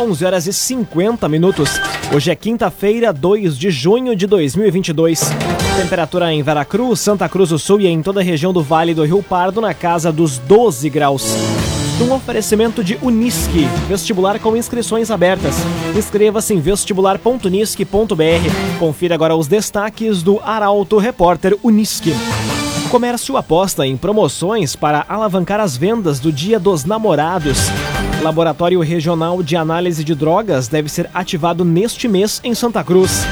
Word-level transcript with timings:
11 0.00 0.24
horas 0.24 0.46
e 0.46 0.54
50 0.54 1.28
minutos. 1.28 1.78
Hoje 2.14 2.30
é 2.30 2.34
quinta-feira, 2.34 3.12
2 3.12 3.58
de 3.58 3.70
junho 3.70 4.16
de 4.16 4.26
2022. 4.26 5.20
Temperatura 5.76 6.32
em 6.32 6.42
Veracruz, 6.42 6.98
Santa 6.98 7.28
Cruz 7.28 7.50
do 7.50 7.58
Sul 7.58 7.82
e 7.82 7.86
em 7.86 8.00
toda 8.00 8.20
a 8.20 8.22
região 8.22 8.54
do 8.54 8.62
Vale 8.62 8.94
do 8.94 9.04
Rio 9.04 9.22
Pardo 9.22 9.60
na 9.60 9.74
casa 9.74 10.10
dos 10.10 10.38
12 10.38 10.88
graus. 10.88 11.34
Um 12.00 12.10
oferecimento 12.10 12.82
de 12.82 12.98
Unisque, 13.02 13.66
vestibular 13.86 14.38
com 14.38 14.56
inscrições 14.56 15.10
abertas. 15.10 15.56
Inscreva-se 15.94 16.54
em 16.54 16.58
vestibular.unisque.br. 16.58 18.78
Confira 18.78 19.14
agora 19.14 19.36
os 19.36 19.46
destaques 19.46 20.22
do 20.22 20.40
Arauto 20.42 20.96
Repórter 20.96 21.54
Unisque. 21.62 22.14
O 22.86 22.88
comércio 22.88 23.36
aposta 23.36 23.86
em 23.86 23.98
promoções 23.98 24.74
para 24.74 25.04
alavancar 25.06 25.60
as 25.60 25.76
vendas 25.76 26.18
do 26.18 26.32
Dia 26.32 26.58
dos 26.58 26.86
Namorados. 26.86 27.58
Laboratório 28.22 28.80
Regional 28.80 29.42
de 29.42 29.56
Análise 29.56 30.04
de 30.04 30.14
Drogas 30.14 30.68
deve 30.68 30.88
ser 30.88 31.10
ativado 31.12 31.64
neste 31.64 32.06
mês 32.06 32.40
em 32.44 32.54
Santa 32.54 32.84
Cruz. 32.84 33.26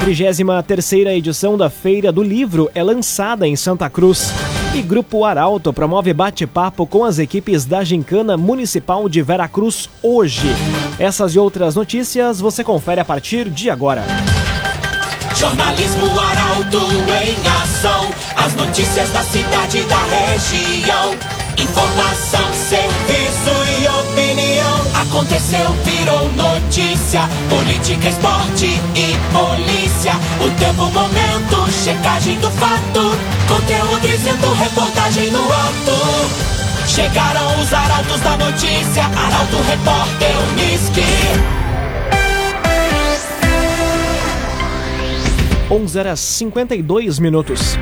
33 0.00 1.16
edição 1.16 1.58
da 1.58 1.68
Feira 1.68 2.12
do 2.12 2.22
Livro 2.22 2.70
é 2.72 2.82
lançada 2.82 3.46
em 3.46 3.56
Santa 3.56 3.90
Cruz. 3.90 4.32
E 4.72 4.82
Grupo 4.82 5.24
Arauto 5.24 5.72
promove 5.72 6.12
bate-papo 6.12 6.86
com 6.86 7.04
as 7.04 7.18
equipes 7.18 7.64
da 7.64 7.82
Gincana 7.82 8.36
Municipal 8.36 9.08
de 9.08 9.20
Veracruz 9.20 9.90
hoje. 10.00 10.46
Essas 10.96 11.34
e 11.34 11.38
outras 11.40 11.74
notícias 11.74 12.40
você 12.40 12.62
confere 12.62 13.00
a 13.00 13.04
partir 13.04 13.50
de 13.50 13.68
agora. 13.68 14.04
Jornalismo 15.34 16.06
Arauto 16.20 16.78
em 16.94 17.62
ação. 17.62 18.10
As 18.36 18.54
notícias 18.54 19.10
da 19.10 19.22
cidade 19.22 19.78
e 19.78 19.84
da 19.84 19.98
região. 20.04 21.14
Informação, 21.58 22.52
serviço 22.52 23.50
opinião. 23.50 23.65
Aconteceu, 25.08 25.70
virou 25.84 26.28
notícia. 26.32 27.22
Política, 27.48 28.08
esporte 28.08 28.66
e 28.66 29.16
polícia. 29.32 30.12
O 30.44 30.50
tempo, 30.58 30.90
momento, 30.90 31.72
checagem 31.72 32.38
do 32.40 32.50
fato. 32.50 33.00
Conteúdo 33.48 34.00
dizendo, 34.00 34.52
reportagem 34.54 35.30
no 35.30 35.44
ato. 35.44 36.88
Chegaram 36.88 37.60
os 37.60 37.72
arautos 37.72 38.20
da 38.20 38.36
notícia. 38.36 39.04
Arauto, 39.04 39.56
repórter, 39.68 40.36
Unisque. 40.52 41.02
11 45.70 45.98
horas 45.98 46.20
52 46.20 47.18
minutos. 47.20 47.76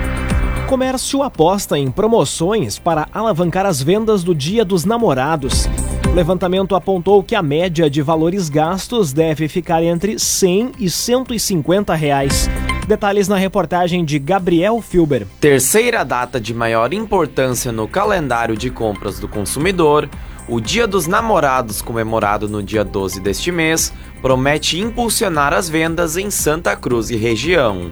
Comércio 0.69 1.23
aposta 1.23 1.79
em 1.79 1.91
promoções 1.91 2.79
para 2.79 3.09
alavancar 3.13 3.65
as 3.65 3.83
vendas 3.83 4.23
do 4.23 4.35
Dia 4.35 4.65
dos 4.65 4.85
Namorados. 4.85 5.69
Levantamento 6.15 6.77
apontou 6.77 7.25
que 7.25 7.35
a 7.35 7.43
média 7.43 7.91
de 7.91 8.01
valores 8.01 8.49
gastos 8.49 9.13
deve 9.13 9.49
ficar 9.49 9.83
entre 9.83 10.17
100 10.17 10.71
e 10.79 10.89
150 10.89 11.93
reais. 11.93 12.49
Detalhes 12.87 13.27
na 13.27 13.35
reportagem 13.35 14.05
de 14.05 14.21
Gabriel 14.21 14.81
Filber. 14.81 15.27
Terceira 15.41 16.05
data 16.05 16.41
de 16.41 16.55
maior 16.55 16.95
importância 16.95 17.73
no 17.73 17.89
calendário 17.89 18.57
de 18.57 18.71
compras 18.71 19.19
do 19.19 19.27
consumidor, 19.27 20.09
o 20.49 20.61
Dia 20.61 20.87
dos 20.87 21.09
Namorados, 21.09 21.83
comemorado 21.83 22.49
no 22.49 22.63
dia 22.63 22.85
12 22.85 23.19
deste 23.19 23.51
mês, 23.51 23.93
promete 24.23 24.79
impulsionar 24.79 25.53
as 25.53 25.69
vendas 25.69 26.17
em 26.17 26.31
Santa 26.31 26.77
Cruz 26.77 27.11
e 27.11 27.17
região. 27.17 27.91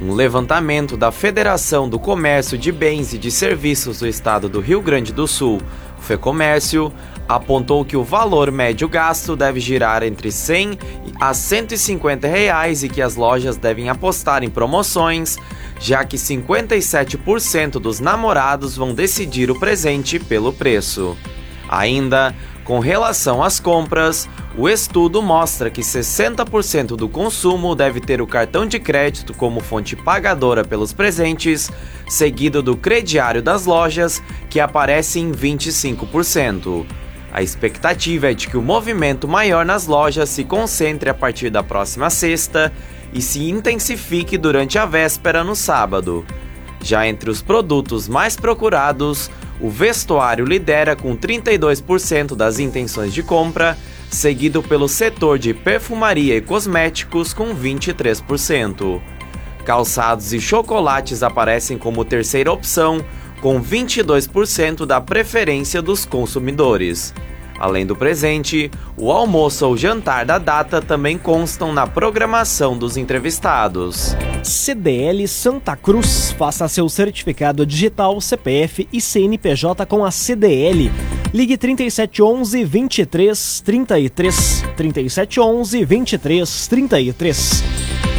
Um 0.00 0.14
levantamento 0.14 0.96
da 0.96 1.12
Federação 1.12 1.86
do 1.86 1.98
Comércio 1.98 2.56
de 2.56 2.72
Bens 2.72 3.12
e 3.12 3.18
de 3.18 3.30
Serviços 3.30 3.98
do 3.98 4.08
Estado 4.08 4.48
do 4.48 4.58
Rio 4.58 4.80
Grande 4.80 5.12
do 5.12 5.28
Sul, 5.28 5.60
FEComércio, 6.02 6.92
apontou 7.28 7.84
que 7.84 7.96
o 7.96 8.04
valor 8.04 8.50
médio 8.50 8.88
gasto 8.88 9.36
deve 9.36 9.60
girar 9.60 10.02
entre 10.02 10.30
100 10.30 10.78
a 11.20 11.32
150 11.32 12.26
reais 12.26 12.82
e 12.82 12.88
que 12.88 13.00
as 13.00 13.16
lojas 13.16 13.56
devem 13.56 13.88
apostar 13.88 14.42
em 14.42 14.50
promoções, 14.50 15.36
já 15.78 16.04
que 16.04 16.16
57% 16.16 17.72
dos 17.72 18.00
namorados 18.00 18.76
vão 18.76 18.94
decidir 18.94 19.50
o 19.50 19.58
presente 19.58 20.18
pelo 20.18 20.52
preço. 20.52 21.16
Ainda, 21.68 22.34
com 22.64 22.78
relação 22.78 23.42
às 23.42 23.58
compras, 23.58 24.28
o 24.56 24.68
estudo 24.68 25.22
mostra 25.22 25.70
que 25.70 25.80
60% 25.80 26.88
do 26.88 27.08
consumo 27.08 27.74
deve 27.74 28.00
ter 28.00 28.20
o 28.20 28.26
cartão 28.26 28.66
de 28.66 28.78
crédito 28.78 29.32
como 29.32 29.60
fonte 29.60 29.96
pagadora 29.96 30.62
pelos 30.62 30.92
presentes, 30.92 31.70
seguido 32.06 32.62
do 32.62 32.76
crediário 32.76 33.42
das 33.42 33.64
lojas, 33.64 34.22
que 34.50 34.60
aparece 34.60 35.18
em 35.18 35.32
25%. 35.32 36.84
A 37.32 37.42
expectativa 37.42 38.30
é 38.30 38.34
de 38.34 38.46
que 38.46 38.58
o 38.58 38.62
movimento 38.62 39.26
maior 39.26 39.64
nas 39.64 39.86
lojas 39.86 40.28
se 40.28 40.44
concentre 40.44 41.08
a 41.08 41.14
partir 41.14 41.48
da 41.48 41.62
próxima 41.62 42.10
sexta 42.10 42.70
e 43.12 43.22
se 43.22 43.48
intensifique 43.48 44.36
durante 44.36 44.78
a 44.78 44.84
véspera 44.84 45.42
no 45.42 45.56
sábado. 45.56 46.26
Já 46.82 47.06
entre 47.06 47.30
os 47.30 47.40
produtos 47.40 48.06
mais 48.06 48.36
procurados, 48.36 49.30
o 49.60 49.70
vestuário 49.70 50.44
lidera 50.44 50.94
com 50.94 51.16
32% 51.16 52.36
das 52.36 52.58
intenções 52.58 53.14
de 53.14 53.22
compra, 53.22 53.78
seguido 54.10 54.62
pelo 54.62 54.88
setor 54.88 55.38
de 55.38 55.54
perfumaria 55.54 56.36
e 56.36 56.40
cosméticos 56.42 57.32
com 57.32 57.54
23%. 57.54 59.00
Calçados 59.64 60.32
e 60.32 60.40
chocolates 60.40 61.22
aparecem 61.22 61.78
como 61.78 62.04
terceira 62.04 62.52
opção, 62.52 63.02
com 63.42 63.60
22% 63.60 64.86
da 64.86 65.00
preferência 65.00 65.82
dos 65.82 66.06
consumidores. 66.06 67.12
Além 67.58 67.84
do 67.84 67.94
presente, 67.94 68.70
o 68.96 69.12
almoço 69.12 69.66
ou 69.66 69.76
jantar 69.76 70.24
da 70.24 70.38
data 70.38 70.80
também 70.80 71.18
constam 71.18 71.72
na 71.72 71.86
programação 71.86 72.78
dos 72.78 72.96
entrevistados. 72.96 74.16
CDL 74.42 75.28
Santa 75.28 75.76
Cruz. 75.76 76.34
Faça 76.38 76.66
seu 76.66 76.88
certificado 76.88 77.66
digital, 77.66 78.20
CPF 78.20 78.88
e 78.92 79.00
CNPJ 79.00 79.86
com 79.86 80.04
a 80.04 80.10
CDL. 80.10 80.90
Ligue 81.32 81.56
3711 81.56 82.64
2333. 82.64 84.64
3711 84.76 85.84
2333. 85.84 86.66
33 86.68 88.11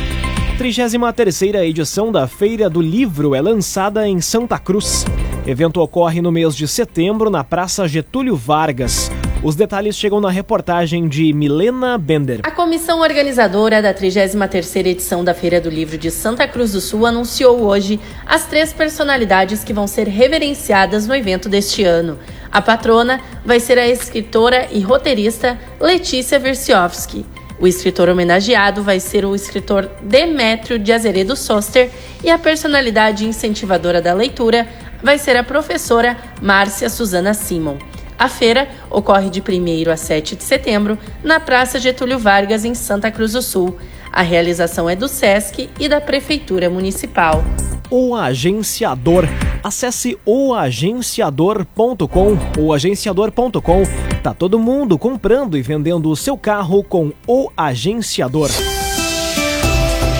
edição 1.66 2.12
da 2.12 2.28
Feira 2.28 2.69
do 2.69 2.80
Livro 2.80 3.34
é 3.34 3.41
lançada 3.41 4.08
em 4.08 4.22
Santa 4.22 4.59
Cruz. 4.59 5.03
Evento 5.47 5.81
ocorre 5.81 6.22
no 6.22 6.31
mês 6.31 6.56
de 6.56 6.68
setembro 6.68 7.31
na 7.31 7.44
Praça 7.44 7.88
Getúlio 7.88 8.36
Vargas. 8.36 9.09
Os 9.44 9.56
detalhes 9.56 9.97
chegam 9.97 10.22
na 10.22 10.30
reportagem 10.30 11.08
de 11.08 11.34
Milena 11.34 11.97
Bender. 11.97 12.41
A 12.44 12.52
comissão 12.52 13.02
organizadora 13.02 13.81
da 13.81 13.96
33ª 13.96 14.86
edição 14.86 15.24
da 15.24 15.34
Feira 15.34 15.59
do 15.59 15.72
Livro 15.72 15.97
de 15.97 16.12
Santa 16.12 16.47
Cruz 16.47 16.74
do 16.74 16.80
Sul 16.80 17.08
anunciou 17.08 17.62
hoje 17.62 18.00
as 18.24 18.46
três 18.46 18.72
personalidades 18.72 19.64
que 19.64 19.74
vão 19.74 19.88
ser 19.88 20.08
reverenciadas 20.08 21.08
no 21.08 21.16
evento 21.16 21.50
deste 21.50 21.84
ano. 21.84 22.20
A 22.52 22.62
patrona 22.62 23.20
vai 23.44 23.59
ser 23.59 23.80
a 23.80 23.88
escritora 23.88 24.68
e 24.72 24.81
roteirista 24.81 25.59
Letícia 25.80 26.38
Versiowski. 26.38 27.25
O 27.63 27.68
escritor 27.68 28.09
homenageado 28.09 28.84
vai 28.84 29.00
ser 29.00 29.24
o 29.24 29.34
escritor 29.34 29.90
Demétrio 30.01 30.78
de 30.78 30.91
Azeredo 30.91 31.34
Soster 31.34 31.90
e 32.22 32.29
a 32.29 32.38
personalidade 32.38 33.25
incentivadora 33.25 34.01
da 34.01 34.13
leitura 34.13 34.68
vai 35.01 35.18
ser 35.18 35.38
a 35.38 35.46
professora 35.46 36.18
Márcia 36.41 36.90
Suzana 36.90 37.34
Simon. 37.34 37.78
A 38.19 38.28
feira 38.28 38.68
ocorre 38.90 39.29
de 39.29 39.40
1 39.40 39.90
a 39.90 39.96
7 39.96 40.35
de 40.35 40.44
setembro 40.44 41.00
na 41.23 41.40
Praça 41.40 41.79
Getúlio 41.79 42.19
Vargas, 42.19 42.66
em 42.66 42.75
Santa 42.75 43.09
Cruz 43.09 43.31
do 43.31 43.41
Sul. 43.41 43.78
A 44.12 44.22
realização 44.22 44.90
é 44.90 44.96
do 44.97 45.07
SESC 45.07 45.69
e 45.79 45.88
da 45.88 46.02
Prefeitura 46.02 46.69
Municipal. 46.69 47.46
O 47.90 48.13
Agenciador. 48.13 49.23
Acesse 49.63 50.18
oagenciador.com. 50.25 52.38
O 52.59 52.73
agenciador.com. 52.73 53.84
Tá 54.23 54.34
todo 54.34 54.57
mundo 54.57 54.97
comprando 54.97 55.57
e 55.57 55.61
vendendo 55.61 56.09
o 56.09 56.16
seu 56.16 56.38
carro 56.38 56.81
com 56.81 57.11
o 57.28 57.51
Agenciador. 57.58 58.49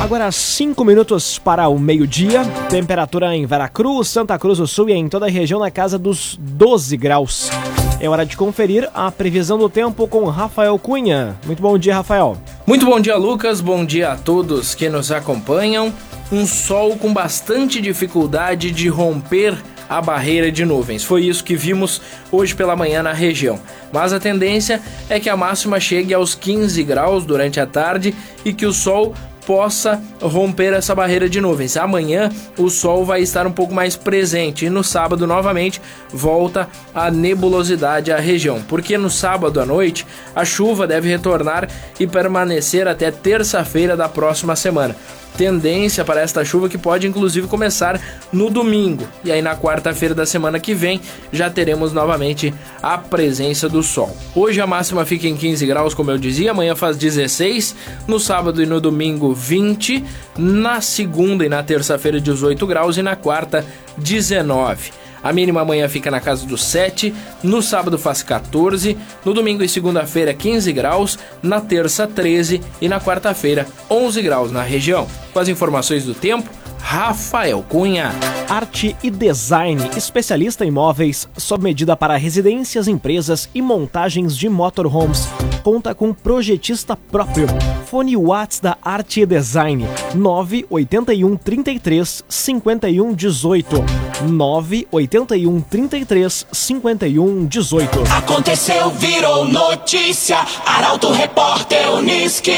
Agora 0.02 0.30
5 0.30 0.84
minutos 0.84 1.40
para 1.40 1.70
o 1.70 1.80
meio-dia. 1.80 2.44
Temperatura 2.70 3.34
em 3.34 3.46
Veracruz, 3.46 4.10
Santa 4.10 4.38
Cruz 4.38 4.58
do 4.58 4.68
Sul 4.68 4.90
e 4.90 4.94
em 4.94 5.08
toda 5.08 5.28
a 5.28 5.30
região 5.30 5.62
na 5.62 5.72
casa 5.72 5.98
dos 5.98 6.38
12 6.38 6.98
graus. 6.98 7.50
É 7.98 8.10
hora 8.10 8.26
de 8.26 8.36
conferir 8.36 8.90
a 8.94 9.10
previsão 9.10 9.58
do 9.58 9.70
tempo 9.70 10.06
com 10.06 10.26
Rafael 10.26 10.78
Cunha. 10.78 11.38
Muito 11.46 11.62
bom 11.62 11.78
dia, 11.78 11.96
Rafael. 11.96 12.36
Muito 12.68 12.86
bom 12.86 13.00
dia, 13.00 13.16
Lucas. 13.16 13.62
Bom 13.62 13.86
dia 13.86 14.12
a 14.12 14.18
todos 14.18 14.76
que 14.76 14.90
nos 14.90 15.14
acompanham. 15.14 15.94
Um 16.30 16.46
sol 16.46 16.98
com 16.98 17.14
bastante 17.14 17.80
dificuldade 17.80 18.70
de 18.70 18.90
romper 18.90 19.56
a 19.98 20.02
barreira 20.02 20.52
de 20.52 20.66
nuvens. 20.66 21.04
Foi 21.04 21.26
isso 21.26 21.44
que 21.44 21.56
vimos 21.56 22.02
hoje 22.32 22.56
pela 22.56 22.76
manhã 22.76 23.04
na 23.04 23.14
região. 23.14 23.60
Mas 23.92 24.12
a 24.12 24.20
tendência 24.20 24.82
é 25.10 25.20
que 25.20 25.30
a 25.30 25.38
máxima 25.38 25.80
chegue 25.80 26.14
aos 26.14 26.34
15 26.34 26.84
graus 26.84 27.26
durante 27.26 27.60
a 27.60 27.66
tarde 27.66 28.14
e 28.44 28.54
que 28.54 28.66
o 28.66 28.74
sol 28.74 29.14
possa 29.46 30.02
romper 30.22 30.74
essa 30.74 30.96
barreira 30.96 31.30
de 31.30 31.40
nuvens. 31.40 31.78
Amanhã 31.78 32.32
o 32.58 32.70
sol 32.70 33.06
vai 33.06 33.22
estar 33.22 33.46
um 33.46 33.52
pouco 33.52 33.74
mais 33.74 33.96
presente 33.96 34.66
e 34.66 34.70
no 34.70 34.84
sábado 34.84 35.28
novamente 35.28 35.82
volta 36.10 36.68
a 36.96 37.12
nebulosidade 37.12 38.12
à 38.12 38.18
região, 38.18 38.62
porque 38.68 38.98
no 38.98 39.10
sábado 39.10 39.60
à 39.60 39.66
noite 39.66 40.08
a 40.36 40.46
chuva 40.46 40.88
deve 40.88 41.10
retornar 41.10 41.68
e 42.00 42.08
permanecer 42.08 42.88
até 42.88 43.12
terça-feira 43.12 43.98
da 43.98 44.08
próxima 44.08 44.56
semana 44.56 44.96
tendência 45.38 46.06
para 46.06 46.22
esta 46.22 46.44
chuva 46.46 46.70
que 46.70 46.78
pode 46.78 47.08
inclusive 47.08 47.48
começar 47.48 48.00
no 48.32 48.50
domingo. 48.50 49.08
E 49.24 49.32
aí 49.32 49.42
na 49.42 49.56
quarta-feira 49.56 50.14
da 50.14 50.26
semana 50.26 50.60
que 50.60 50.74
vem 50.74 51.02
já 51.32 51.50
teremos 51.50 51.92
novamente 51.92 52.54
a 52.82 52.98
presença 52.98 53.68
do 53.68 53.84
sol. 53.84 54.16
Hoje 54.36 54.62
a 54.62 54.68
máxima 54.68 55.06
fica 55.06 55.28
em 55.28 55.36
15 55.36 55.66
graus, 55.66 55.94
como 55.94 56.12
eu 56.12 56.18
dizia, 56.18 56.52
amanhã 56.52 56.76
faz 56.76 56.98
16, 56.98 57.76
no 58.08 58.20
sábado 58.20 58.62
e 58.62 58.66
no 58.66 58.80
domingo 58.80 59.34
20, 59.34 60.04
na 60.38 60.82
segunda 60.82 61.46
e 61.46 61.50
na 61.50 61.64
terça-feira 61.64 62.20
18 62.20 62.66
graus 62.68 62.98
e 62.98 63.02
na 63.02 63.16
quarta 63.16 63.66
19. 63.98 65.03
A 65.24 65.32
mínima 65.32 65.62
amanhã 65.62 65.88
fica 65.88 66.12
na 66.12 66.20
casa 66.20 66.46
dos 66.46 66.64
7, 66.66 67.14
no 67.42 67.62
sábado 67.62 67.98
faz 67.98 68.22
14, 68.22 68.98
no 69.24 69.34
domingo 69.34 69.64
e 69.64 69.70
segunda-feira 69.70 70.34
15 70.34 70.74
graus, 70.74 71.18
na 71.42 71.62
terça 71.62 72.06
13 72.06 72.62
e 72.82 72.90
na 72.90 73.00
quarta-feira 73.00 73.66
11 73.90 74.22
graus 74.22 74.52
na 74.52 74.62
região. 74.62 75.08
Com 75.32 75.40
as 75.40 75.48
informações 75.48 76.04
do 76.04 76.14
tempo, 76.14 76.50
Rafael 76.84 77.64
Cunha. 77.64 78.12
Arte 78.48 78.96
e 79.02 79.10
design, 79.10 79.82
especialista 79.96 80.66
em 80.66 80.70
móveis, 80.70 81.28
sob 81.38 81.64
medida 81.64 81.96
para 81.96 82.18
residências, 82.18 82.88
empresas 82.88 83.50
e 83.56 83.62
montagens 83.62 84.38
de 84.38 84.50
motorhomes. 84.50 85.28
Conta 85.64 85.96
com 85.96 86.14
projetista 86.14 86.96
próprio. 86.96 87.48
Fone 87.86 88.18
Watts 88.18 88.60
da 88.60 88.78
Arte 88.82 89.22
e 89.22 89.26
Design 89.26 89.88
981 90.14 91.38
33 91.38 92.24
51 92.28 93.14
18 93.14 93.86
981 94.30 95.62
33 95.62 96.48
51 96.52 97.46
18 97.46 98.04
Aconteceu, 98.12 98.90
virou 98.92 99.46
notícia. 99.46 100.38
Arauto 100.66 101.12
Repórter 101.12 101.92
Uniski. 101.94 102.52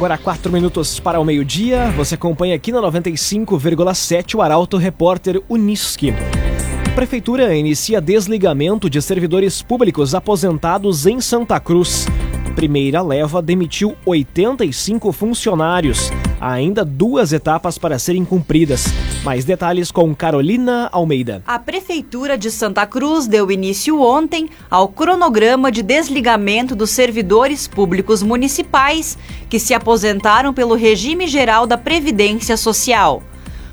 Agora, 0.00 0.16
quatro 0.16 0.50
minutos 0.50 0.98
para 0.98 1.20
o 1.20 1.24
meio-dia. 1.26 1.90
Você 1.90 2.14
acompanha 2.14 2.54
aqui 2.54 2.72
na 2.72 2.80
95,7 2.80 4.34
o 4.34 4.40
Arauto 4.40 4.78
Repórter 4.78 5.42
Uniski. 5.46 6.14
Prefeitura 6.94 7.54
inicia 7.54 8.00
desligamento 8.00 8.88
de 8.88 9.02
servidores 9.02 9.60
públicos 9.60 10.14
aposentados 10.14 11.04
em 11.04 11.20
Santa 11.20 11.60
Cruz. 11.60 12.06
Primeira 12.56 13.02
leva 13.02 13.42
demitiu 13.42 13.94
85 14.06 15.12
funcionários. 15.12 16.10
Há 16.40 16.52
ainda 16.52 16.82
duas 16.82 17.34
etapas 17.34 17.76
para 17.76 17.98
serem 17.98 18.24
cumpridas. 18.24 18.86
Mais 19.22 19.44
detalhes 19.44 19.90
com 19.90 20.14
Carolina 20.14 20.88
Almeida. 20.90 21.42
A 21.46 21.58
Prefeitura 21.58 22.38
de 22.38 22.50
Santa 22.50 22.86
Cruz 22.86 23.26
deu 23.26 23.50
início 23.50 24.00
ontem 24.00 24.48
ao 24.70 24.88
cronograma 24.88 25.70
de 25.70 25.82
desligamento 25.82 26.74
dos 26.74 26.88
servidores 26.88 27.68
públicos 27.68 28.22
municipais 28.22 29.18
que 29.50 29.58
se 29.58 29.74
aposentaram 29.74 30.54
pelo 30.54 30.74
regime 30.74 31.26
geral 31.26 31.66
da 31.66 31.76
Previdência 31.76 32.56
Social. 32.56 33.22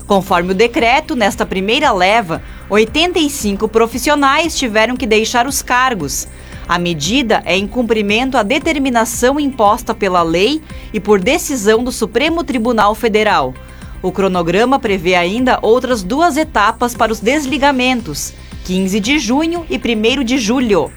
Conforme 0.06 0.52
o 0.52 0.54
decreto, 0.54 1.16
nesta 1.16 1.46
primeira 1.46 1.92
leva, 1.92 2.42
85 2.68 3.68
profissionais 3.68 4.54
tiveram 4.54 4.98
que 4.98 5.06
deixar 5.06 5.46
os 5.46 5.62
cargos. 5.62 6.28
A 6.68 6.78
medida 6.78 7.42
é 7.46 7.56
em 7.56 7.66
cumprimento 7.66 8.36
à 8.36 8.42
determinação 8.42 9.40
imposta 9.40 9.94
pela 9.94 10.22
lei 10.22 10.60
e 10.92 11.00
por 11.00 11.18
decisão 11.18 11.82
do 11.82 11.90
Supremo 11.90 12.44
Tribunal 12.44 12.94
Federal. 12.94 13.54
O 14.00 14.12
cronograma 14.12 14.78
prevê 14.78 15.14
ainda 15.14 15.58
outras 15.60 16.02
duas 16.02 16.36
etapas 16.36 16.94
para 16.94 17.12
os 17.12 17.18
desligamentos, 17.18 18.32
15 18.64 19.00
de 19.00 19.18
junho 19.18 19.66
e 19.68 19.76
1 19.76 20.22
de 20.22 20.38
julho. 20.38 20.92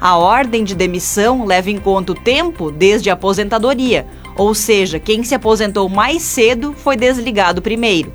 A 0.00 0.16
ordem 0.16 0.62
de 0.62 0.74
demissão 0.74 1.44
leva 1.44 1.70
em 1.70 1.78
conta 1.78 2.12
o 2.12 2.14
tempo 2.14 2.70
desde 2.70 3.10
a 3.10 3.14
aposentadoria, 3.14 4.06
ou 4.36 4.54
seja, 4.54 5.00
quem 5.00 5.24
se 5.24 5.34
aposentou 5.34 5.88
mais 5.88 6.22
cedo 6.22 6.74
foi 6.74 6.96
desligado 6.96 7.60
primeiro. 7.60 8.12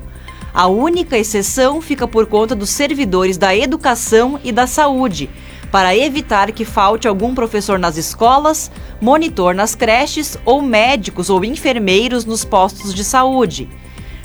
A 0.54 0.66
única 0.66 1.18
exceção 1.18 1.80
fica 1.82 2.08
por 2.08 2.26
conta 2.26 2.54
dos 2.54 2.70
servidores 2.70 3.36
da 3.36 3.54
educação 3.54 4.40
e 4.42 4.50
da 4.50 4.66
saúde, 4.66 5.28
para 5.70 5.96
evitar 5.96 6.50
que 6.50 6.64
falte 6.64 7.06
algum 7.06 7.34
professor 7.34 7.78
nas 7.78 7.96
escolas, 7.96 8.70
monitor 9.00 9.54
nas 9.54 9.74
creches 9.74 10.38
ou 10.44 10.62
médicos 10.62 11.28
ou 11.28 11.44
enfermeiros 11.44 12.24
nos 12.24 12.44
postos 12.44 12.94
de 12.94 13.04
saúde. 13.04 13.68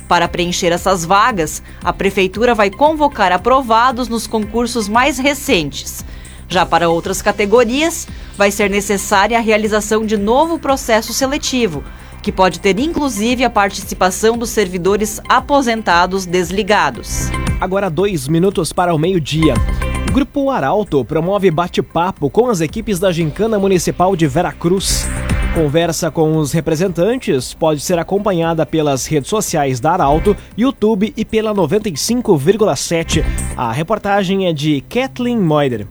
Para 0.07 0.27
preencher 0.27 0.71
essas 0.71 1.03
vagas, 1.03 1.63
a 1.83 1.91
Prefeitura 1.91 2.53
vai 2.53 2.69
convocar 2.69 3.31
aprovados 3.31 4.07
nos 4.07 4.27
concursos 4.27 4.87
mais 4.87 5.17
recentes. 5.17 6.05
Já 6.47 6.65
para 6.65 6.89
outras 6.89 7.21
categorias, 7.21 8.07
vai 8.37 8.51
ser 8.51 8.69
necessária 8.69 9.37
a 9.37 9.41
realização 9.41 10.05
de 10.05 10.15
novo 10.15 10.59
processo 10.59 11.11
seletivo, 11.11 11.83
que 12.21 12.31
pode 12.31 12.59
ter 12.59 12.79
inclusive 12.79 13.43
a 13.43 13.49
participação 13.49 14.37
dos 14.37 14.51
servidores 14.51 15.19
aposentados 15.27 16.25
desligados. 16.25 17.29
Agora, 17.59 17.89
dois 17.89 18.27
minutos 18.27 18.71
para 18.71 18.93
o 18.93 18.99
meio-dia. 18.99 19.55
Grupo 20.11 20.49
Arauto 20.49 21.03
promove 21.03 21.49
bate-papo 21.49 22.29
com 22.29 22.49
as 22.49 22.61
equipes 22.61 22.99
da 22.99 23.11
Gincana 23.11 23.57
Municipal 23.57 24.15
de 24.15 24.27
Veracruz. 24.27 25.05
Conversa 25.55 26.11
com 26.11 26.35
os 26.35 26.51
representantes 26.51 27.53
pode 27.53 27.79
ser 27.79 27.97
acompanhada 27.97 28.65
pelas 28.65 29.05
redes 29.05 29.29
sociais 29.29 29.79
da 29.79 29.93
Arauto, 29.93 30.35
YouTube 30.57 31.13
e 31.15 31.23
pela 31.23 31.55
95,7. 31.55 33.23
A 33.55 33.71
reportagem 33.71 34.47
é 34.47 34.51
de 34.51 34.81
Kathleen 34.81 35.39
Moider. 35.39 35.87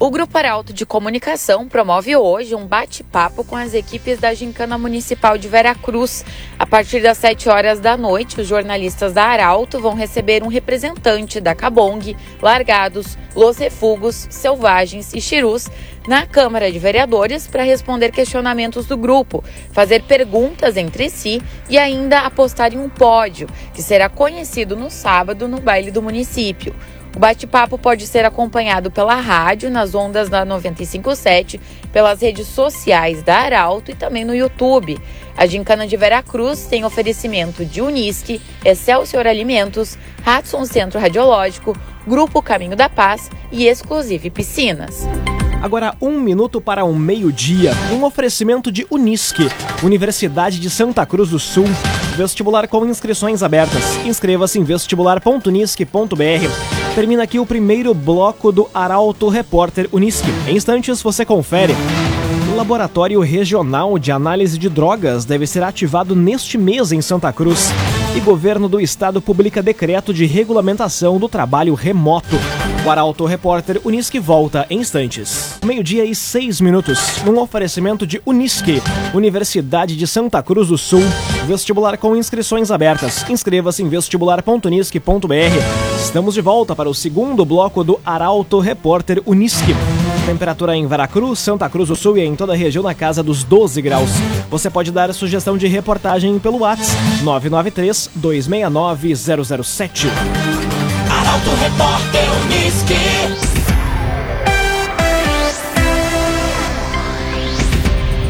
O 0.00 0.10
Grupo 0.10 0.38
Arauto 0.38 0.72
de 0.72 0.86
Comunicação 0.86 1.66
promove 1.66 2.14
hoje 2.14 2.54
um 2.54 2.64
bate-papo 2.64 3.42
com 3.42 3.56
as 3.56 3.74
equipes 3.74 4.20
da 4.20 4.32
Gincana 4.32 4.78
Municipal 4.78 5.36
de 5.36 5.48
Veracruz. 5.48 6.24
A 6.56 6.64
partir 6.64 7.02
das 7.02 7.18
7 7.18 7.48
horas 7.48 7.80
da 7.80 7.96
noite, 7.96 8.40
os 8.40 8.46
jornalistas 8.46 9.12
da 9.12 9.24
Arauto 9.24 9.80
vão 9.80 9.94
receber 9.94 10.44
um 10.44 10.46
representante 10.46 11.40
da 11.40 11.52
Cabong, 11.52 12.16
Largados, 12.40 13.18
Los 13.34 13.58
Refugos, 13.58 14.28
Selvagens 14.30 15.12
e 15.12 15.20
Chirus 15.20 15.66
na 16.06 16.24
Câmara 16.24 16.70
de 16.70 16.78
Vereadores 16.78 17.48
para 17.48 17.64
responder 17.64 18.12
questionamentos 18.12 18.86
do 18.86 18.96
grupo, 18.96 19.42
fazer 19.72 20.04
perguntas 20.04 20.76
entre 20.76 21.10
si 21.10 21.42
e 21.68 21.76
ainda 21.76 22.20
apostar 22.20 22.72
em 22.72 22.78
um 22.78 22.88
pódio, 22.88 23.48
que 23.74 23.82
será 23.82 24.08
conhecido 24.08 24.76
no 24.76 24.92
sábado 24.92 25.48
no 25.48 25.60
baile 25.60 25.90
do 25.90 26.00
município. 26.00 26.72
O 27.18 27.20
bate-papo 27.20 27.76
pode 27.76 28.06
ser 28.06 28.24
acompanhado 28.24 28.92
pela 28.92 29.16
rádio, 29.16 29.68
nas 29.68 29.92
ondas 29.92 30.28
da 30.28 30.44
957, 30.44 31.60
pelas 31.92 32.22
redes 32.22 32.46
sociais 32.46 33.24
da 33.24 33.38
Arauto 33.38 33.90
e 33.90 33.94
também 33.96 34.24
no 34.24 34.32
YouTube. 34.32 34.96
A 35.36 35.44
Gincana 35.44 35.84
de 35.84 35.96
Veracruz 35.96 36.66
tem 36.66 36.84
oferecimento 36.84 37.64
de 37.64 37.82
Unisque, 37.82 38.40
Excelsior 38.64 39.26
Alimentos, 39.26 39.98
Ratson 40.22 40.64
Centro 40.64 41.00
Radiológico, 41.00 41.76
Grupo 42.06 42.40
Caminho 42.40 42.76
da 42.76 42.88
Paz 42.88 43.28
e 43.50 43.66
Exclusive 43.66 44.30
Piscinas. 44.30 45.04
Agora, 45.60 45.96
um 46.00 46.20
minuto 46.20 46.60
para 46.60 46.84
um 46.84 46.94
meio-dia. 46.94 47.72
Um 47.90 48.04
oferecimento 48.04 48.70
de 48.70 48.86
Unisque, 48.88 49.48
Universidade 49.82 50.60
de 50.60 50.70
Santa 50.70 51.04
Cruz 51.04 51.30
do 51.30 51.38
Sul. 51.40 51.66
Vestibular 52.16 52.68
com 52.68 52.86
inscrições 52.86 53.42
abertas. 53.42 53.96
Inscreva-se 54.06 54.60
em 54.60 54.62
vestibular.unisque.br. 54.62 56.87
Termina 56.98 57.22
aqui 57.22 57.38
o 57.38 57.46
primeiro 57.46 57.94
bloco 57.94 58.50
do 58.50 58.68
Arauto 58.74 59.28
Repórter 59.28 59.88
Unisque. 59.92 60.26
Em 60.48 60.56
instantes 60.56 61.00
você 61.00 61.24
confere. 61.24 61.72
O 62.52 62.56
Laboratório 62.56 63.20
Regional 63.20 63.96
de 64.00 64.10
Análise 64.10 64.58
de 64.58 64.68
Drogas 64.68 65.24
deve 65.24 65.46
ser 65.46 65.62
ativado 65.62 66.16
neste 66.16 66.58
mês 66.58 66.90
em 66.90 67.00
Santa 67.00 67.32
Cruz. 67.32 67.70
E 68.16 68.18
governo 68.18 68.68
do 68.68 68.80
estado 68.80 69.22
publica 69.22 69.62
decreto 69.62 70.12
de 70.12 70.26
regulamentação 70.26 71.18
do 71.18 71.28
trabalho 71.28 71.72
remoto. 71.72 72.34
O 72.88 72.90
Arauto 72.90 73.26
Repórter 73.26 73.82
Unisque 73.84 74.18
volta 74.18 74.66
em 74.70 74.78
instantes. 74.78 75.58
Meio-dia 75.62 76.06
e 76.06 76.14
seis 76.14 76.58
minutos. 76.58 77.22
Um 77.26 77.38
oferecimento 77.38 78.06
de 78.06 78.18
Unisque, 78.24 78.82
Universidade 79.12 79.94
de 79.94 80.06
Santa 80.06 80.42
Cruz 80.42 80.68
do 80.68 80.78
Sul. 80.78 81.02
Vestibular 81.46 81.98
com 81.98 82.16
inscrições 82.16 82.70
abertas. 82.70 83.28
Inscreva-se 83.28 83.82
em 83.82 83.90
vestibular.unisque.br. 83.90 86.00
Estamos 86.00 86.32
de 86.32 86.40
volta 86.40 86.74
para 86.74 86.88
o 86.88 86.94
segundo 86.94 87.44
bloco 87.44 87.84
do 87.84 88.00
Arauto 88.06 88.58
Repórter 88.58 89.22
Unisque. 89.26 89.74
Temperatura 90.24 90.74
em 90.74 90.86
Veracruz, 90.86 91.40
Santa 91.40 91.68
Cruz 91.68 91.90
do 91.90 91.96
Sul 91.96 92.16
e 92.16 92.22
em 92.22 92.34
toda 92.34 92.54
a 92.54 92.56
região 92.56 92.82
na 92.82 92.94
casa 92.94 93.22
dos 93.22 93.44
12 93.44 93.82
graus. 93.82 94.12
Você 94.48 94.70
pode 94.70 94.90
dar 94.90 95.12
sugestão 95.12 95.58
de 95.58 95.66
reportagem 95.66 96.38
pelo 96.38 96.60
WhatsApp 96.60 96.98
993 97.22 98.08
269 98.14 99.14
007. 99.14 100.06
Arauto 101.38 101.50
Repórter 101.50 102.24
Uniski. 102.42 102.94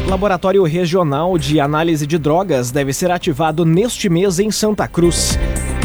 Laboratório 0.07 0.63
Regional 0.63 1.37
de 1.37 1.59
Análise 1.59 2.05
de 2.05 2.19
Drogas 2.19 2.69
deve 2.69 2.93
ser 2.93 3.09
ativado 3.09 3.65
neste 3.65 4.09
mês 4.09 4.37
em 4.37 4.51
Santa 4.51 4.87
Cruz. 4.87 5.39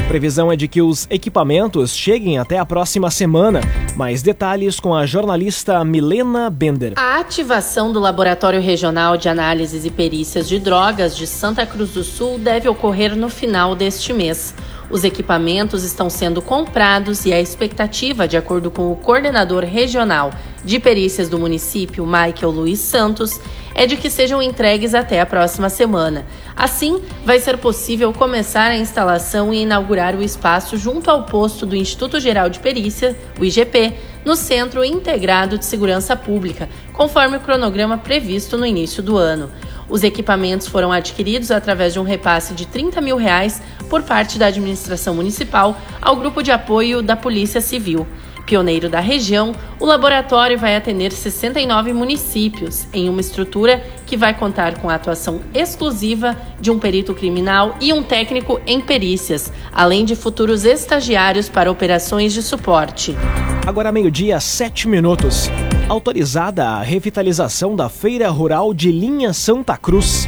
Previsão 0.07 0.53
é 0.53 0.57
de 0.57 0.69
que 0.69 0.83
os 0.83 1.07
equipamentos 1.09 1.97
cheguem 1.97 2.39
até 2.39 2.59
a 2.59 2.67
próxima 2.67 3.11
semana. 3.11 3.61
Mais 3.97 4.23
detalhes 4.23 4.79
com 4.79 4.95
a 4.95 5.07
jornalista 5.07 5.83
Milena 5.83 6.51
Bender. 6.51 6.93
A 6.97 7.21
ativação 7.21 7.91
do 7.91 8.01
Laboratório 8.01 8.61
Regional 8.61 9.17
de 9.17 9.31
Análises 9.31 9.87
e 9.87 9.91
Perícias 9.91 10.47
de 10.47 10.59
Drogas 10.59 11.17
de 11.17 11.27
Santa 11.27 11.65
Cruz 11.65 11.93
do 11.93 12.05
Sul 12.05 12.39
deve 12.39 12.69
ocorrer 12.69 13.17
no 13.17 13.31
final 13.31 13.75
deste 13.75 14.13
mês. 14.13 14.55
Os 14.91 15.03
equipamentos 15.03 15.83
estão 15.83 16.11
sendo 16.11 16.43
comprados 16.43 17.25
e 17.25 17.33
a 17.33 17.41
expectativa, 17.41 18.29
de 18.29 18.37
acordo 18.37 18.71
com 18.71 18.93
o 18.93 18.97
coordenador 18.97 19.65
regional 19.65 20.31
de 20.65 20.79
perícias 20.79 21.29
do 21.29 21.39
município, 21.39 22.07
Michael 22.07 22.51
Luiz 22.51 22.81
Santos, 22.81 23.41
é 23.75 23.87
de 23.87 23.97
que 23.97 24.09
sejam 24.09 24.41
entregues 24.41 24.95
até 24.95 25.21
a 25.21 25.27
próxima 25.27 25.69
semana. 25.69 26.25
Assim, 26.55 27.03
vai 27.25 27.41
ser 27.41 27.59
possível 27.59 28.13
começar 28.13 28.71
a 28.71 28.77
instalação 28.77 29.53
e 29.53 29.63
inaugurar 29.63 30.15
o 30.15 30.23
espaço 30.23 30.77
junto 30.77 31.11
ao 31.11 31.25
posto 31.25 31.67
do 31.67 31.75
Instituto 31.75 32.21
Geral 32.21 32.49
de 32.49 32.61
Perícia, 32.61 33.17
o 33.39 33.45
IGP, 33.45 33.95
no 34.25 34.37
Centro 34.37 34.85
Integrado 34.85 35.59
de 35.59 35.65
Segurança 35.65 36.17
Pública, 36.17 36.69
conforme 36.93 37.37
o 37.37 37.41
cronograma 37.41 37.99
previsto 37.99 38.57
no 38.57 38.65
início 38.65 39.03
do 39.03 39.19
ano. 39.19 39.51
Os 39.89 40.03
equipamentos 40.03 40.67
foram 40.67 40.93
adquiridos 40.93 41.51
através 41.51 41.93
de 41.93 42.01
um 42.01 42.05
repasse 42.05 42.55
de 42.55 42.67
30 42.67 43.01
mil 43.01 43.17
reais 43.17 43.63
por 43.89 44.03
parte 44.03 44.39
da 44.39 44.47
administração 44.47 45.15
municipal 45.15 45.77
ao 46.01 46.17
grupo 46.17 46.43
de 46.43 46.51
apoio 46.51 47.03
da 47.03 47.17
Polícia 47.17 47.61
Civil. 47.61 48.07
Pioneiro 48.47 48.91
da 48.91 49.01
região, 49.01 49.55
o 49.81 49.87
laboratório 49.87 50.59
vai 50.59 50.77
atender 50.77 51.13
69 51.13 51.93
municípios 51.93 52.87
em 52.93 53.09
uma 53.09 53.21
estrutura 53.21 53.83
que 54.07 54.17
vai 54.17 54.35
contar 54.35 54.79
com 54.79 54.91
a 54.91 54.95
atuação 54.95 55.41
exclusiva 55.55 56.37
de 56.61 56.71
um 56.71 56.79
perito 56.79 57.15
criminal 57.15 57.77
e 57.81 57.93
um 57.93 58.03
técnico 58.03 58.61
em 58.67 58.81
perícias, 58.81 59.51
além 59.73 60.05
de 60.05 60.15
futuros 60.15 60.65
estagiários 60.65 61.49
para 61.49 61.71
operações 61.71 62.33
de 62.33 62.43
suporte. 62.43 63.17
Agora 63.67 63.91
meio-dia, 63.91 64.39
sete 64.41 64.87
minutos. 64.87 65.49
Autorizada 65.87 66.67
a 66.67 66.83
revitalização 66.83 67.77
da 67.77 67.91
Feira 67.91 68.31
Rural 68.31 68.73
de 68.73 68.91
Linha 68.91 69.35
Santa 69.35 69.77
Cruz. 69.77 70.27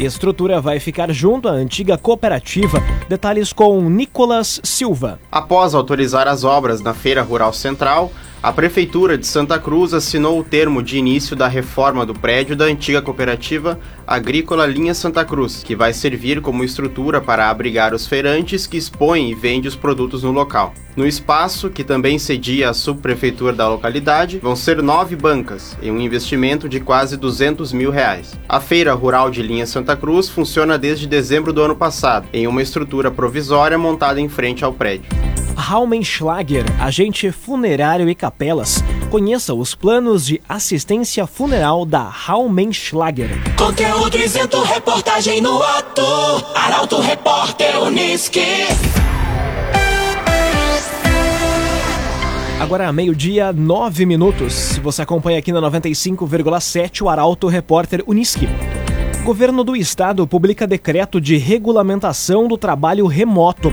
Estrutura 0.00 0.60
vai 0.60 0.80
ficar 0.80 1.12
junto 1.12 1.48
à 1.48 1.52
antiga 1.52 1.96
cooperativa. 1.96 2.82
Detalhes 3.08 3.52
com 3.52 3.88
Nicolas 3.88 4.60
Silva. 4.64 5.20
Após 5.30 5.76
autorizar 5.76 6.26
as 6.26 6.42
obras 6.42 6.80
na 6.80 6.92
Feira 6.92 7.22
Rural 7.22 7.52
Central, 7.52 8.10
a 8.42 8.52
Prefeitura 8.52 9.16
de 9.16 9.26
Santa 9.26 9.58
Cruz 9.58 9.92
assinou 9.92 10.38
o 10.38 10.44
termo 10.44 10.82
de 10.82 10.98
início 10.98 11.34
da 11.34 11.48
reforma 11.48 12.06
do 12.06 12.14
prédio 12.14 12.54
da 12.54 12.66
antiga 12.66 13.02
cooperativa 13.02 13.78
Agrícola 14.06 14.66
Linha 14.66 14.94
Santa 14.94 15.24
Cruz, 15.24 15.64
que 15.64 15.74
vai 15.74 15.92
servir 15.92 16.40
como 16.40 16.62
estrutura 16.62 17.20
para 17.20 17.50
abrigar 17.50 17.92
os 17.92 18.06
feirantes 18.06 18.66
que 18.66 18.76
expõem 18.76 19.30
e 19.30 19.34
vendem 19.34 19.68
os 19.68 19.74
produtos 19.74 20.22
no 20.22 20.30
local. 20.30 20.72
No 20.94 21.06
espaço, 21.06 21.68
que 21.68 21.82
também 21.82 22.18
cedia 22.18 22.70
a 22.70 22.74
subprefeitura 22.74 23.52
da 23.52 23.68
localidade, 23.68 24.38
vão 24.38 24.54
ser 24.54 24.82
nove 24.82 25.16
bancas, 25.16 25.76
em 25.82 25.90
um 25.90 26.00
investimento 26.00 26.68
de 26.68 26.78
quase 26.78 27.16
200 27.16 27.72
mil 27.72 27.90
reais. 27.90 28.38
A 28.48 28.60
Feira 28.60 28.94
Rural 28.94 29.30
de 29.30 29.42
Linha 29.42 29.66
Santa 29.66 29.96
Cruz 29.96 30.28
funciona 30.28 30.78
desde 30.78 31.06
dezembro 31.06 31.52
do 31.52 31.62
ano 31.62 31.74
passado, 31.74 32.28
em 32.32 32.46
uma 32.46 32.62
estrutura 32.62 33.10
provisória 33.10 33.76
montada 33.76 34.20
em 34.20 34.28
frente 34.28 34.64
ao 34.64 34.72
prédio. 34.72 35.10
Raumenschlager, 35.56 36.64
agente 36.78 37.32
funerário 37.32 38.08
e 38.08 38.14
capelas. 38.14 38.84
Conheça 39.10 39.54
os 39.54 39.74
planos 39.74 40.26
de 40.26 40.40
assistência 40.46 41.26
funeral 41.26 41.86
da 41.86 42.02
Raumenschlager. 42.02 43.30
Conteúdo 43.56 44.18
isento, 44.18 44.62
reportagem 44.62 45.40
no 45.40 45.60
ato. 45.62 46.02
Arauto 46.54 47.00
Repórter 47.00 47.82
Uniski. 47.82 48.66
Agora 52.60 52.92
meio-dia, 52.92 53.52
nove 53.52 54.04
minutos. 54.06 54.78
Você 54.82 55.02
acompanha 55.02 55.38
aqui 55.38 55.52
na 55.52 55.60
95,7 55.60 57.02
o 57.02 57.08
Arauto 57.08 57.48
Repórter 57.48 58.04
Uniski. 58.06 58.48
Governo 59.24 59.64
do 59.64 59.74
Estado 59.74 60.26
publica 60.26 60.66
decreto 60.66 61.20
de 61.20 61.36
regulamentação 61.36 62.46
do 62.46 62.56
trabalho 62.56 63.06
remoto. 63.06 63.72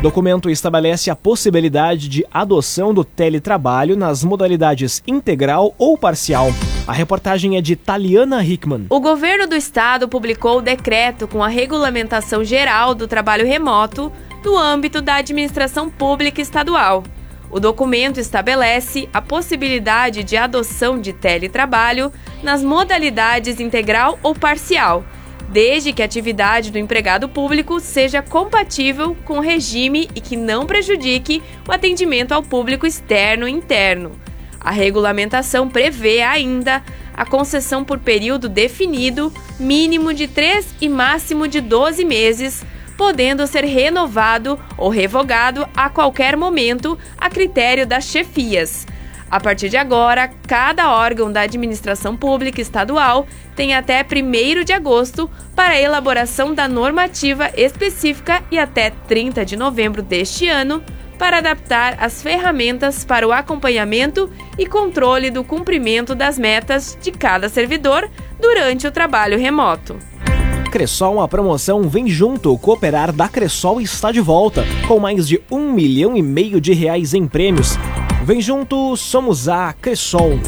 Documento 0.00 0.48
estabelece 0.48 1.10
a 1.10 1.14
possibilidade 1.14 2.08
de 2.08 2.24
adoção 2.32 2.94
do 2.94 3.04
teletrabalho 3.04 3.94
nas 3.94 4.24
modalidades 4.24 5.02
integral 5.06 5.74
ou 5.76 5.98
parcial. 5.98 6.48
A 6.86 6.92
reportagem 6.94 7.58
é 7.58 7.60
de 7.60 7.76
Taliana 7.76 8.42
Hickman. 8.42 8.86
O 8.88 8.98
governo 8.98 9.46
do 9.46 9.54
estado 9.54 10.08
publicou 10.08 10.56
o 10.56 10.62
decreto 10.62 11.28
com 11.28 11.44
a 11.44 11.48
regulamentação 11.48 12.42
geral 12.42 12.94
do 12.94 13.06
trabalho 13.06 13.46
remoto 13.46 14.10
no 14.42 14.56
âmbito 14.56 15.02
da 15.02 15.16
administração 15.16 15.90
pública 15.90 16.40
estadual. 16.40 17.04
O 17.50 17.60
documento 17.60 18.18
estabelece 18.18 19.06
a 19.12 19.20
possibilidade 19.20 20.24
de 20.24 20.34
adoção 20.34 20.98
de 20.98 21.12
teletrabalho 21.12 22.10
nas 22.42 22.64
modalidades 22.64 23.60
integral 23.60 24.18
ou 24.22 24.34
parcial 24.34 25.04
desde 25.50 25.92
que 25.92 26.00
a 26.00 26.04
atividade 26.04 26.70
do 26.70 26.78
empregado 26.78 27.28
público 27.28 27.80
seja 27.80 28.22
compatível 28.22 29.16
com 29.24 29.38
o 29.38 29.42
regime 29.42 30.08
e 30.14 30.20
que 30.20 30.36
não 30.36 30.64
prejudique 30.64 31.42
o 31.68 31.72
atendimento 31.72 32.32
ao 32.32 32.42
público 32.42 32.86
externo 32.86 33.48
e 33.48 33.52
interno. 33.52 34.12
A 34.60 34.70
regulamentação 34.70 35.68
prevê 35.68 36.22
ainda 36.22 36.82
a 37.14 37.26
concessão 37.26 37.84
por 37.84 37.98
período 37.98 38.48
definido, 38.48 39.32
mínimo 39.58 40.14
de 40.14 40.28
3 40.28 40.74
e 40.80 40.88
máximo 40.88 41.48
de 41.48 41.60
12 41.60 42.04
meses, 42.04 42.64
podendo 42.96 43.46
ser 43.46 43.64
renovado 43.64 44.58
ou 44.76 44.88
revogado 44.88 45.66
a 45.74 45.88
qualquer 45.88 46.36
momento 46.36 46.98
a 47.18 47.28
critério 47.28 47.86
das 47.86 48.04
chefias. 48.04 48.86
A 49.30 49.38
partir 49.38 49.68
de 49.68 49.76
agora, 49.76 50.28
cada 50.48 50.92
órgão 50.92 51.30
da 51.30 51.42
administração 51.42 52.16
pública 52.16 52.60
estadual 52.60 53.28
tem 53.54 53.74
até 53.74 54.04
1 54.04 54.64
de 54.64 54.72
agosto 54.72 55.30
para 55.54 55.74
a 55.74 55.80
elaboração 55.80 56.52
da 56.52 56.66
normativa 56.66 57.48
específica 57.56 58.42
e 58.50 58.58
até 58.58 58.90
30 58.90 59.44
de 59.44 59.56
novembro 59.56 60.02
deste 60.02 60.48
ano 60.48 60.82
para 61.16 61.38
adaptar 61.38 61.96
as 62.00 62.22
ferramentas 62.22 63.04
para 63.04 63.28
o 63.28 63.30
acompanhamento 63.30 64.28
e 64.58 64.66
controle 64.66 65.30
do 65.30 65.44
cumprimento 65.44 66.14
das 66.14 66.38
metas 66.38 66.98
de 67.00 67.12
cada 67.12 67.48
servidor 67.48 68.10
durante 68.40 68.86
o 68.86 68.90
trabalho 68.90 69.38
remoto. 69.38 69.96
Cressol, 70.70 71.20
a 71.20 71.28
promoção 71.28 71.82
Vem 71.82 72.08
Junto, 72.08 72.56
Cooperar 72.58 73.12
da 73.12 73.28
Cressol 73.28 73.80
está 73.80 74.10
de 74.10 74.20
volta, 74.20 74.64
com 74.88 74.98
mais 74.98 75.28
de 75.28 75.40
um 75.50 75.72
milhão 75.72 76.16
e 76.16 76.22
meio 76.22 76.60
de 76.60 76.72
reais 76.72 77.12
em 77.12 77.26
prêmios. 77.26 77.76
Vem 78.24 78.40
junto, 78.40 78.96
somos 78.96 79.48
a 79.48 79.72
Cressol. 79.72 80.38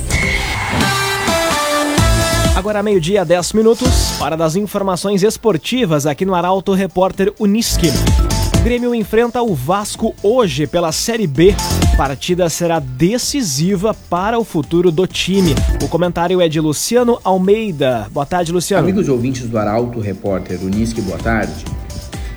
Agora 2.54 2.82
meio-dia, 2.82 3.24
10 3.24 3.54
minutos, 3.54 4.12
para 4.18 4.36
das 4.36 4.56
informações 4.56 5.22
esportivas 5.22 6.06
aqui 6.06 6.24
no 6.26 6.34
Arauto 6.34 6.74
Repórter 6.74 7.32
Uniski. 7.40 7.88
Grêmio 8.62 8.94
enfrenta 8.94 9.42
o 9.42 9.54
Vasco 9.54 10.14
hoje 10.22 10.66
pela 10.66 10.92
Série 10.92 11.26
B. 11.26 11.54
Partida 11.96 12.48
será 12.50 12.78
decisiva 12.78 13.94
para 14.08 14.38
o 14.38 14.44
futuro 14.44 14.92
do 14.92 15.06
time. 15.06 15.54
O 15.82 15.88
comentário 15.88 16.40
é 16.40 16.48
de 16.48 16.60
Luciano 16.60 17.18
Almeida. 17.24 18.06
Boa 18.12 18.26
tarde, 18.26 18.52
Luciano. 18.52 18.86
Amigos 18.86 19.08
ouvintes 19.08 19.48
do 19.48 19.58
Arauto 19.58 19.98
Repórter 19.98 20.60
Uniski, 20.62 21.00
boa 21.00 21.18
tarde. 21.18 21.71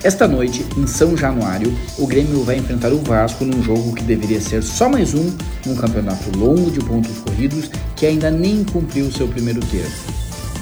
Esta 0.06 0.28
noite, 0.28 0.64
em 0.76 0.86
São 0.86 1.16
Januário, 1.16 1.76
o 1.98 2.06
Grêmio 2.06 2.44
vai 2.44 2.58
enfrentar 2.58 2.92
o 2.92 3.02
Vasco 3.02 3.44
num 3.44 3.60
jogo 3.60 3.92
que 3.92 4.04
deveria 4.04 4.40
ser 4.40 4.62
só 4.62 4.88
mais 4.88 5.14
um 5.14 5.36
num 5.66 5.74
campeonato 5.74 6.30
longo 6.38 6.70
de 6.70 6.78
pontos 6.78 7.18
corridos 7.18 7.68
que 7.96 8.06
ainda 8.06 8.30
nem 8.30 8.62
cumpriu 8.62 9.10
seu 9.10 9.26
primeiro 9.26 9.58
terço. 9.66 10.04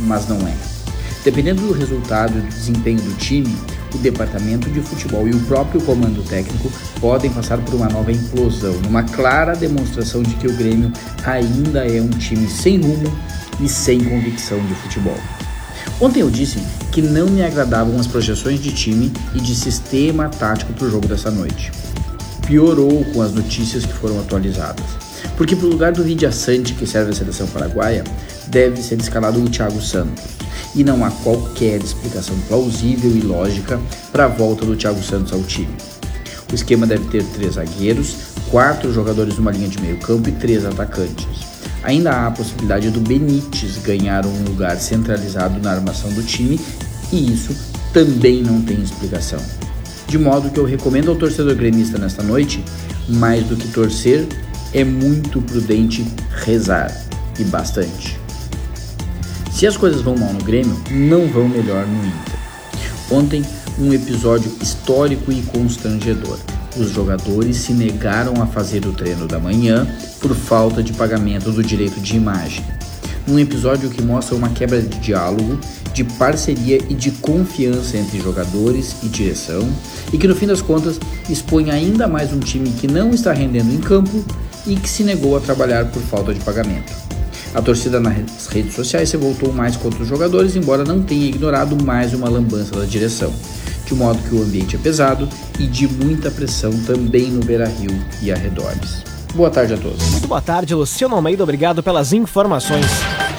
Mas 0.00 0.26
não 0.26 0.38
é. 0.48 0.54
Dependendo 1.22 1.60
do 1.60 1.74
resultado 1.74 2.38
e 2.38 2.40
do 2.40 2.48
desempenho 2.48 3.02
do 3.02 3.14
time, 3.18 3.54
o 3.94 3.98
departamento 3.98 4.70
de 4.70 4.80
futebol 4.80 5.28
e 5.28 5.32
o 5.32 5.40
próprio 5.40 5.82
comando 5.82 6.26
técnico 6.26 6.72
podem 6.98 7.30
passar 7.30 7.58
por 7.58 7.74
uma 7.74 7.90
nova 7.90 8.10
implosão, 8.10 8.72
numa 8.80 9.02
clara 9.02 9.54
demonstração 9.54 10.22
de 10.22 10.34
que 10.36 10.46
o 10.46 10.56
Grêmio 10.56 10.90
ainda 11.22 11.86
é 11.86 12.00
um 12.00 12.08
time 12.08 12.48
sem 12.48 12.80
rumo 12.80 13.12
e 13.60 13.68
sem 13.68 14.02
convicção 14.04 14.58
de 14.64 14.74
futebol. 14.76 15.18
Ontem 16.00 16.20
eu 16.20 16.30
disse 16.30 16.58
que 16.90 17.00
não 17.00 17.26
me 17.26 17.42
agradavam 17.42 17.98
as 17.98 18.06
projeções 18.06 18.60
de 18.60 18.72
time 18.72 19.12
e 19.34 19.40
de 19.40 19.54
sistema 19.54 20.28
tático 20.28 20.72
para 20.72 20.86
o 20.86 20.90
jogo 20.90 21.06
dessa 21.06 21.30
noite. 21.30 21.70
Piorou 22.46 23.04
com 23.12 23.22
as 23.22 23.32
notícias 23.32 23.86
que 23.86 23.92
foram 23.92 24.20
atualizadas. 24.20 24.84
Porque 25.36 25.56
para 25.56 25.66
o 25.66 25.70
lugar 25.70 25.92
do 25.92 26.02
Vidia 26.02 26.30
Sante, 26.30 26.74
que 26.74 26.86
serve 26.86 27.10
a 27.10 27.14
seleção 27.14 27.46
paraguaia, 27.46 28.04
deve 28.48 28.82
ser 28.82 29.00
escalado 29.00 29.42
o 29.42 29.48
Thiago 29.48 29.80
Santos. 29.80 30.24
E 30.74 30.82
não 30.82 31.04
há 31.04 31.10
qualquer 31.10 31.80
explicação 31.80 32.36
plausível 32.48 33.10
e 33.10 33.20
lógica 33.20 33.80
para 34.12 34.24
a 34.24 34.28
volta 34.28 34.66
do 34.66 34.76
Thiago 34.76 35.02
Santos 35.02 35.32
ao 35.32 35.42
time. 35.42 35.74
O 36.50 36.54
esquema 36.54 36.86
deve 36.86 37.06
ter 37.06 37.24
três 37.24 37.54
zagueiros, 37.54 38.16
quatro 38.50 38.92
jogadores 38.92 39.36
numa 39.36 39.52
linha 39.52 39.68
de 39.68 39.80
meio 39.80 39.98
campo 39.98 40.28
e 40.28 40.32
três 40.32 40.64
atacantes. 40.64 41.43
Ainda 41.84 42.10
há 42.10 42.26
a 42.26 42.30
possibilidade 42.30 42.90
do 42.90 43.00
Benítez 43.00 43.76
ganhar 43.78 44.24
um 44.24 44.42
lugar 44.44 44.78
centralizado 44.78 45.60
na 45.60 45.72
armação 45.72 46.10
do 46.12 46.22
time 46.22 46.58
e 47.12 47.32
isso 47.32 47.54
também 47.92 48.42
não 48.42 48.62
tem 48.62 48.82
explicação. 48.82 49.38
De 50.08 50.18
modo 50.18 50.50
que 50.50 50.58
eu 50.58 50.64
recomendo 50.64 51.10
ao 51.10 51.16
torcedor 51.16 51.54
gremista 51.54 51.98
nesta 51.98 52.22
noite, 52.22 52.64
mais 53.08 53.44
do 53.44 53.54
que 53.54 53.68
torcer, 53.68 54.26
é 54.72 54.82
muito 54.82 55.42
prudente 55.42 56.06
rezar 56.30 56.90
e 57.38 57.44
bastante. 57.44 58.18
Se 59.52 59.66
as 59.66 59.76
coisas 59.76 60.00
vão 60.00 60.16
mal 60.16 60.32
no 60.32 60.42
Grêmio, 60.42 60.76
não 60.90 61.28
vão 61.28 61.48
melhor 61.48 61.86
no 61.86 62.06
Inter. 62.06 62.34
Ontem, 63.10 63.44
um 63.78 63.92
episódio 63.92 64.50
histórico 64.60 65.30
e 65.30 65.42
constrangedor. 65.42 66.38
Os 66.76 66.90
jogadores 66.90 67.56
se 67.58 67.72
negaram 67.72 68.42
a 68.42 68.46
fazer 68.46 68.84
o 68.84 68.92
treino 68.92 69.28
da 69.28 69.38
manhã 69.38 69.86
por 70.20 70.34
falta 70.34 70.82
de 70.82 70.92
pagamento 70.92 71.52
do 71.52 71.62
direito 71.62 72.00
de 72.00 72.16
imagem. 72.16 72.64
Um 73.28 73.38
episódio 73.38 73.88
que 73.88 74.02
mostra 74.02 74.34
uma 74.34 74.48
quebra 74.48 74.82
de 74.82 74.98
diálogo, 74.98 75.58
de 75.92 76.02
parceria 76.02 76.78
e 76.88 76.94
de 76.94 77.12
confiança 77.12 77.96
entre 77.96 78.18
jogadores 78.18 78.96
e 79.04 79.08
direção, 79.08 79.68
e 80.12 80.18
que 80.18 80.26
no 80.26 80.34
fim 80.34 80.48
das 80.48 80.60
contas 80.60 80.98
expõe 81.30 81.70
ainda 81.70 82.08
mais 82.08 82.32
um 82.32 82.40
time 82.40 82.68
que 82.70 82.88
não 82.88 83.10
está 83.10 83.32
rendendo 83.32 83.72
em 83.72 83.78
campo 83.78 84.24
e 84.66 84.74
que 84.74 84.88
se 84.88 85.04
negou 85.04 85.36
a 85.36 85.40
trabalhar 85.40 85.86
por 85.86 86.02
falta 86.02 86.34
de 86.34 86.40
pagamento. 86.40 86.92
A 87.54 87.62
torcida 87.62 88.00
nas 88.00 88.48
redes 88.48 88.74
sociais 88.74 89.08
se 89.08 89.16
voltou 89.16 89.52
mais 89.52 89.76
contra 89.76 90.02
os 90.02 90.08
jogadores, 90.08 90.56
embora 90.56 90.82
não 90.82 91.00
tenha 91.00 91.28
ignorado 91.28 91.80
mais 91.84 92.12
uma 92.12 92.28
lambança 92.28 92.74
da 92.74 92.84
direção 92.84 93.32
de 93.86 93.94
modo 93.94 94.18
que 94.28 94.34
o 94.34 94.42
ambiente 94.42 94.76
é 94.76 94.78
pesado 94.78 95.28
e 95.58 95.66
de 95.66 95.86
muita 95.86 96.30
pressão 96.30 96.72
também 96.84 97.30
no 97.30 97.44
Beira 97.44 97.68
Rio 97.68 97.90
e 98.22 98.32
arredores. 98.32 99.02
Boa 99.34 99.50
tarde 99.50 99.74
a 99.74 99.76
todos. 99.76 100.10
Muito 100.10 100.28
boa 100.28 100.40
tarde, 100.40 100.74
Luciano 100.74 101.16
Almeida. 101.16 101.42
Obrigado 101.42 101.82
pelas 101.82 102.12
informações. 102.12 102.86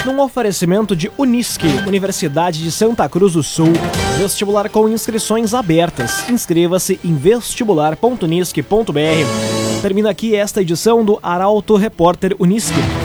Num 0.06 0.22
oferecimento 0.22 0.96
de 0.96 1.12
Unisque, 1.18 1.68
Universidade 1.88 2.62
de 2.62 2.72
Santa 2.72 3.10
Cruz 3.10 3.34
do 3.34 3.42
Sul, 3.42 3.74
vestibular 4.18 4.70
com 4.70 4.88
inscrições 4.90 5.54
abertas. 5.54 6.30
Inscreva-se 6.30 7.00
em 7.04 7.16
vestibular.unisque.br. 7.16 9.82
Termina 9.82 10.10
aqui 10.10 10.36
esta 10.36 10.62
edição 10.62 11.04
do 11.04 11.18
Arauto 11.24 11.76
Repórter 11.76 12.36
Unisque. 12.38 13.05